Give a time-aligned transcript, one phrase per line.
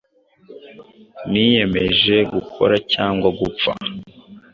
[1.31, 3.71] Niyemeje gukora cyangwa gupfa